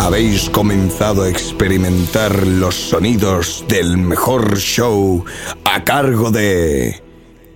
Habéis 0.00 0.48
comenzado 0.48 1.24
a 1.24 1.28
experimentar 1.28 2.46
los 2.46 2.74
sonidos 2.74 3.66
del 3.68 3.98
mejor 3.98 4.56
show 4.56 5.22
a 5.66 5.84
cargo 5.84 6.30
de 6.30 7.02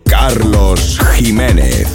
Carlos 0.04 1.00
Jiménez. 1.14 1.88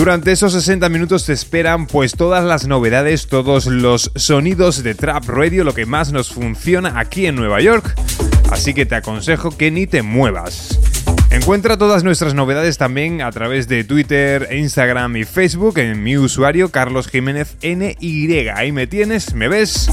Durante 0.00 0.32
esos 0.32 0.54
60 0.54 0.88
minutos 0.88 1.26
te 1.26 1.34
esperan 1.34 1.86
pues 1.86 2.14
todas 2.14 2.42
las 2.42 2.66
novedades, 2.66 3.26
todos 3.26 3.66
los 3.66 4.10
sonidos 4.14 4.82
de 4.82 4.94
Trap 4.94 5.28
Radio, 5.28 5.62
lo 5.62 5.74
que 5.74 5.84
más 5.84 6.10
nos 6.10 6.30
funciona 6.30 6.98
aquí 6.98 7.26
en 7.26 7.34
Nueva 7.34 7.60
York. 7.60 7.94
Así 8.50 8.72
que 8.72 8.86
te 8.86 8.94
aconsejo 8.94 9.54
que 9.54 9.70
ni 9.70 9.86
te 9.86 10.00
muevas. 10.00 10.80
Encuentra 11.28 11.76
todas 11.76 12.02
nuestras 12.02 12.32
novedades 12.32 12.78
también 12.78 13.20
a 13.20 13.30
través 13.30 13.68
de 13.68 13.84
Twitter, 13.84 14.48
Instagram 14.50 15.18
y 15.18 15.24
Facebook 15.24 15.76
en 15.76 16.02
mi 16.02 16.16
usuario 16.16 16.70
Carlos 16.70 17.06
Jiménez 17.06 17.58
NY. 17.60 18.48
Ahí 18.54 18.72
me 18.72 18.86
tienes, 18.86 19.34
me 19.34 19.48
ves 19.48 19.90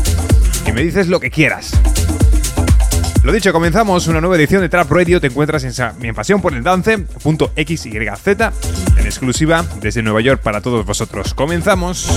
y 0.66 0.72
me 0.72 0.84
dices 0.84 1.10
lo 1.10 1.20
que 1.20 1.32
quieras. 1.32 1.78
Lo 3.28 3.34
dicho, 3.34 3.52
comenzamos 3.52 4.08
una 4.08 4.22
nueva 4.22 4.38
edición 4.38 4.62
de 4.62 4.70
Trap 4.70 4.90
Radio. 4.90 5.20
Te 5.20 5.28
encuentras 5.28 5.62
en, 5.66 5.74
mi 6.00 6.14
pasión 6.14 6.42
por 6.42 6.54
el 6.54 6.64
dance.xyz 6.64 7.86
en 7.86 9.06
exclusiva 9.06 9.66
desde 9.82 10.02
Nueva 10.02 10.22
York 10.22 10.42
para 10.42 10.62
todos 10.62 10.86
vosotros. 10.86 11.34
Comenzamos. 11.34 12.08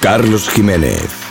Carlos 0.00 0.48
Jiménez. 0.54 1.23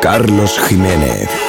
Carlos 0.00 0.58
Jiménez. 0.66 1.43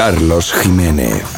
Carlos 0.00 0.54
Jiménez. 0.62 1.29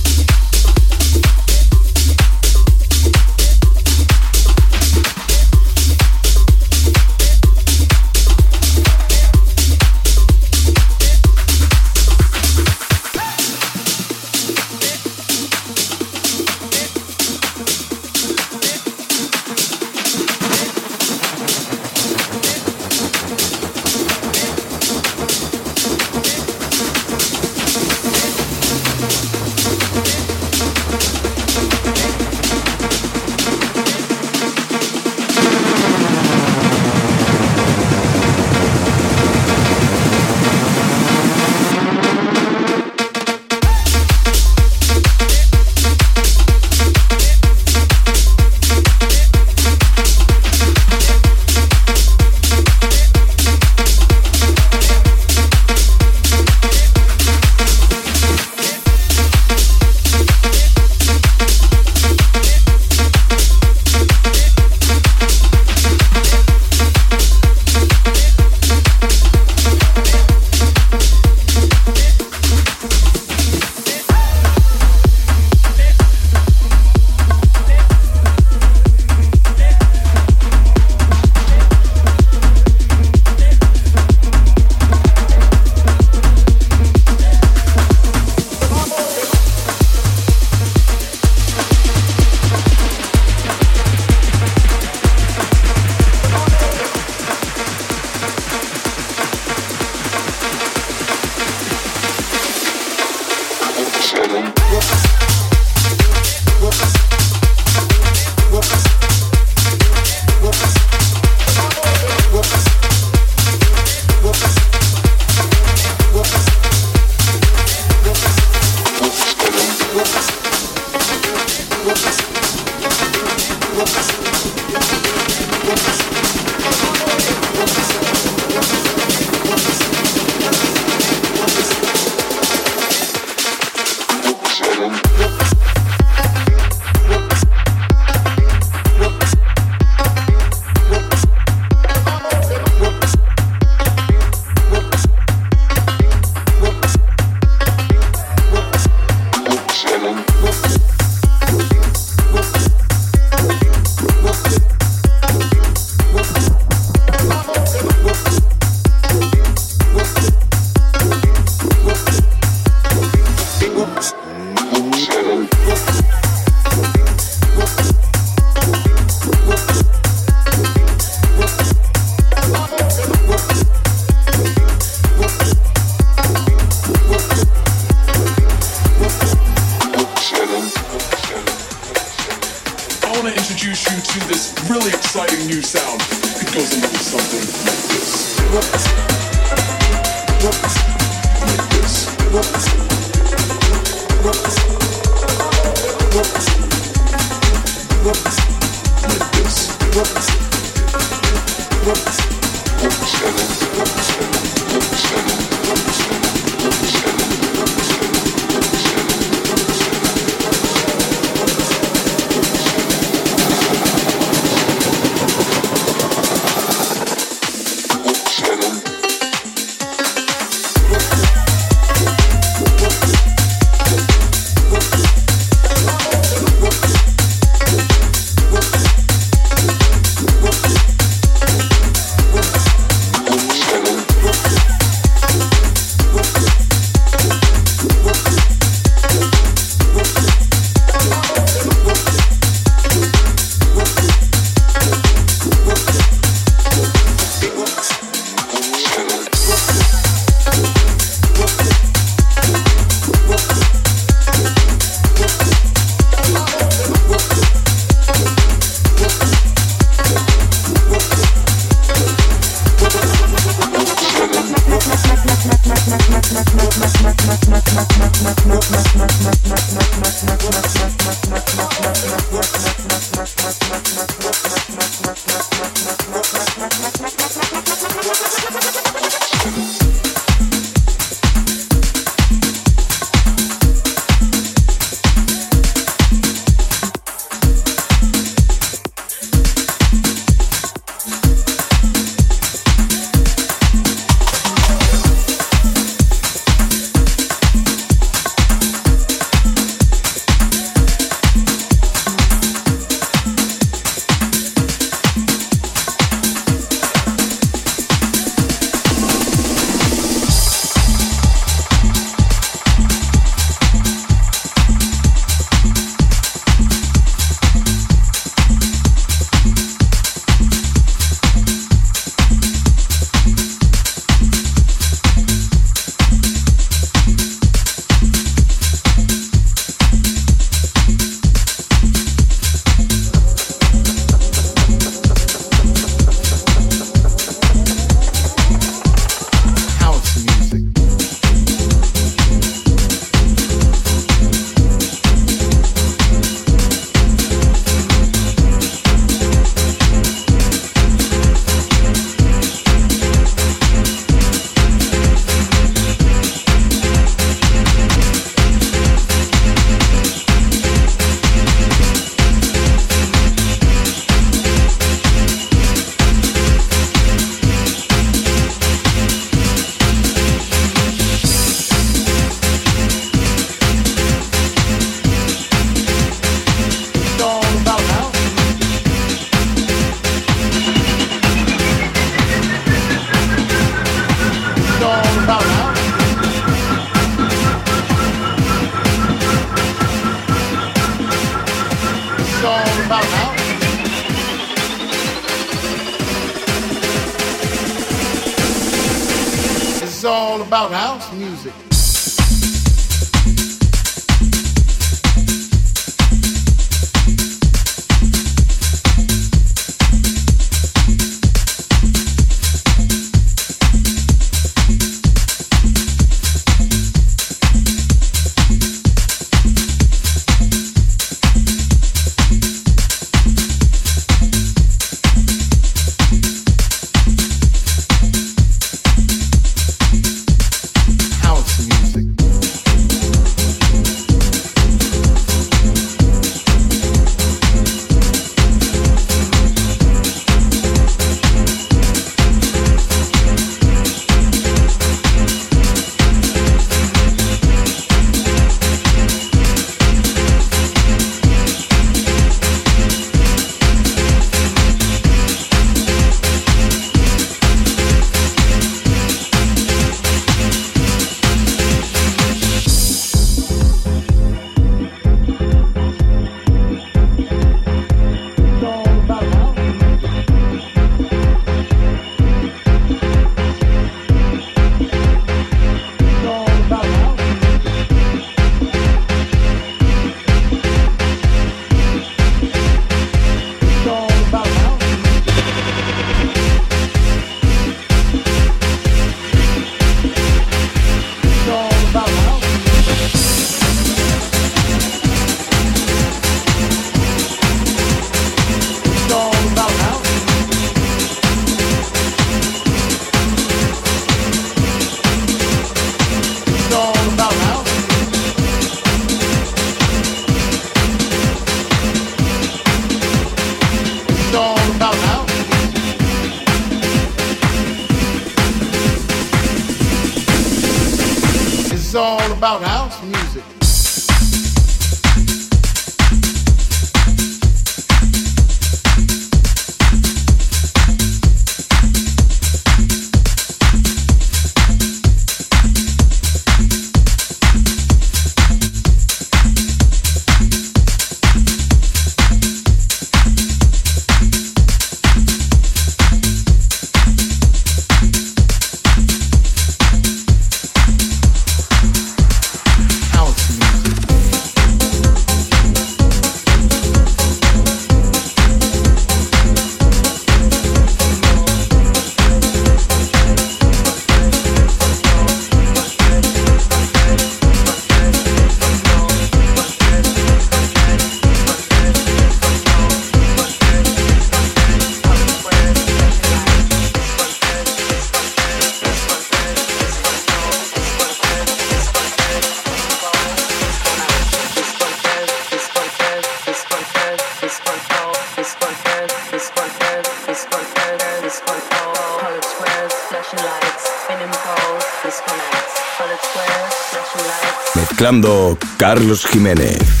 Carlos 598.77 599.25
Jiménez. 599.31 600.00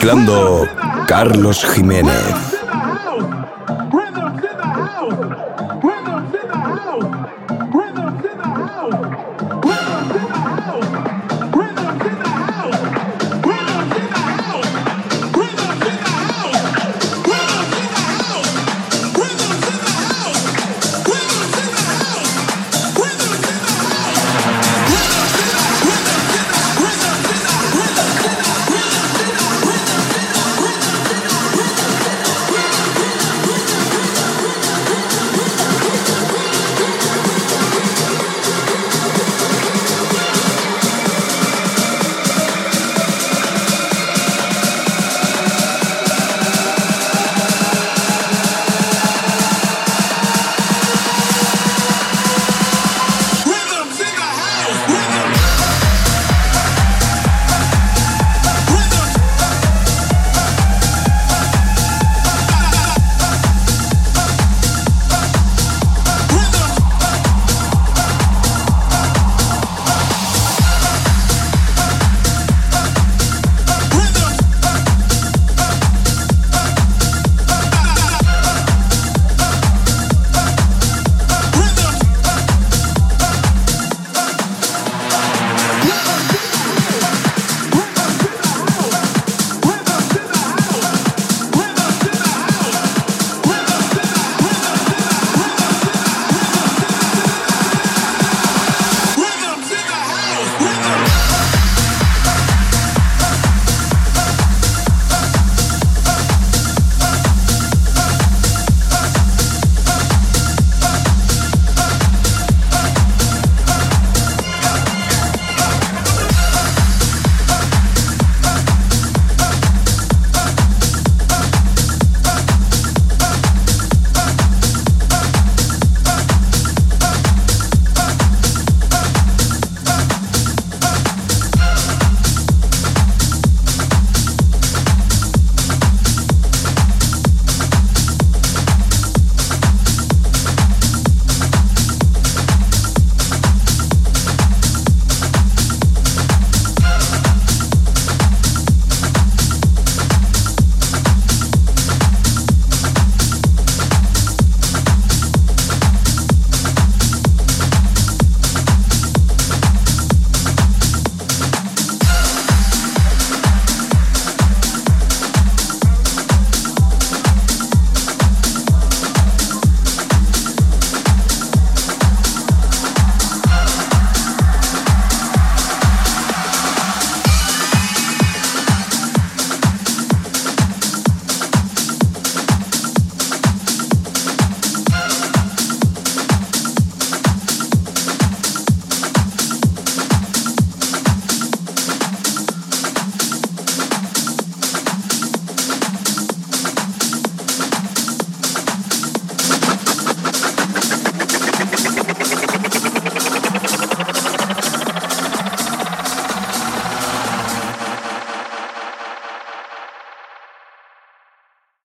Mezclando 0.00 0.66
Carlos 1.06 1.62
Jiménez. 1.74 2.49